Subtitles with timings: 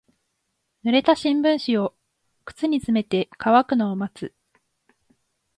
[0.83, 1.93] 濡れた新聞紙を
[2.43, 4.33] 靴に詰めて乾くのを待つ。